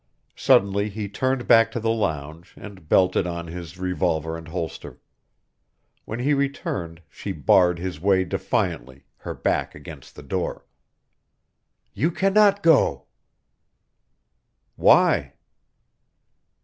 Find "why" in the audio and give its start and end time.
14.75-15.35